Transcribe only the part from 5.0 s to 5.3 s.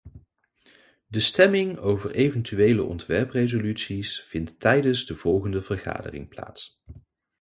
de